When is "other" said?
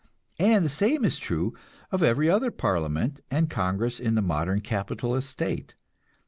2.27-2.49